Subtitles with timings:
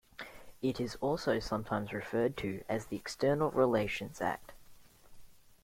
[0.63, 4.51] It is also sometimes referred to as the External Relations Act.